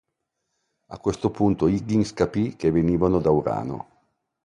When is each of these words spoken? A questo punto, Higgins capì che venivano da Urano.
A 0.87 0.97
questo 0.97 1.29
punto, 1.29 1.67
Higgins 1.67 2.13
capì 2.13 2.55
che 2.55 2.71
venivano 2.71 3.19
da 3.19 3.29
Urano. 3.29 3.87